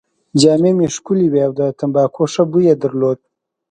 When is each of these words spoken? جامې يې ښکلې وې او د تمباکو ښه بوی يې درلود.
جامې 0.41 0.71
يې 0.79 0.87
ښکلې 0.95 1.27
وې 1.31 1.41
او 1.47 1.51
د 1.59 1.61
تمباکو 1.79 2.23
ښه 2.33 2.43
بوی 2.51 2.65
يې 2.69 2.75
درلود. 2.83 3.19